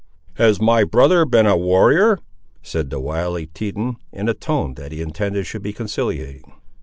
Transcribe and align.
"Has 0.37 0.59
my 0.59 0.83
brother 0.83 1.25
been 1.25 1.45
a 1.45 1.55
warrior?" 1.55 2.17
said 2.63 2.89
the 2.89 2.99
wily 2.99 3.45
Teton, 3.53 3.97
in 4.11 4.29
a 4.29 4.33
tone 4.33 4.73
that 4.73 4.91
he 4.91 4.99
intended 4.99 5.45
should 5.45 5.61
be 5.61 5.73
conciliating. 5.73 6.53